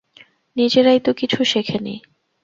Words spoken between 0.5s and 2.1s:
নিজেরাই তো কিছু শেখে নি।